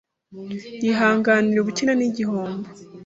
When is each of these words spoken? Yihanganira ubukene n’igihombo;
Yihanganira 0.83 1.57
ubukene 1.61 1.93
n’igihombo; 1.95 2.69